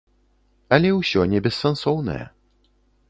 Але 0.77 0.89
ўсё 0.95 1.21
не 1.33 1.41
бессэнсоўнае. 1.49 2.21